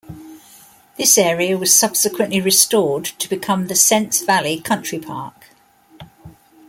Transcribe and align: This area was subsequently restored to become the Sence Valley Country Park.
This 0.97 1.15
area 1.19 1.59
was 1.59 1.71
subsequently 1.75 2.41
restored 2.41 3.05
to 3.05 3.29
become 3.29 3.67
the 3.67 3.75
Sence 3.75 4.23
Valley 4.23 4.59
Country 4.59 4.97
Park. 4.97 5.51